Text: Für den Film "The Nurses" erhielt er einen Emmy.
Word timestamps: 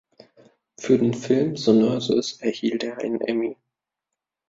Für 0.79 0.97
den 0.97 1.13
Film 1.13 1.55
"The 1.55 1.73
Nurses" 1.73 2.41
erhielt 2.41 2.83
er 2.83 2.97
einen 2.97 3.21
Emmy. 3.21 3.55